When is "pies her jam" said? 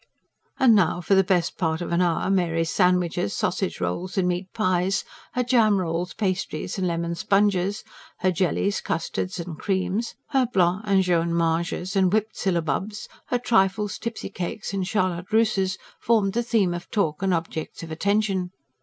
4.51-5.77